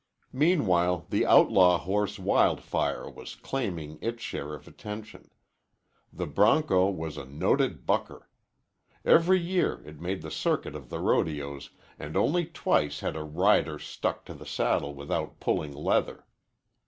[0.33, 5.29] Meanwhile the outlaw horse Wild Fire was claiming its share of attention.
[6.11, 8.27] The bronco was a noted bucker.
[9.05, 11.69] Every year it made the circuit of the rodeos
[11.99, 16.25] and only twice had a rider stuck to the saddle without pulling leather.